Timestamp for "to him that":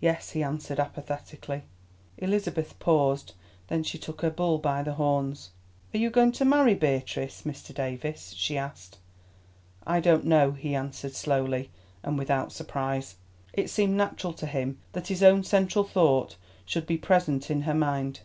14.32-15.08